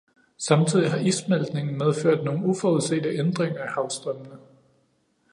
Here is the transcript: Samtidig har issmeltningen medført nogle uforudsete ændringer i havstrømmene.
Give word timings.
Samtidig 0.37 0.91
har 0.91 0.97
issmeltningen 0.97 1.77
medført 1.77 2.25
nogle 2.25 2.47
uforudsete 2.47 3.09
ændringer 3.17 3.63
i 3.63 3.67
havstrømmene. 3.69 4.37